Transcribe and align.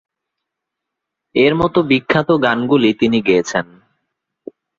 এর 1.35 1.53
মতো 1.55 1.79
বিখ্যাত 1.89 2.29
গানগুলি 2.43 2.89
তিনি 2.93 3.19
গেয়েছেন। 3.27 3.65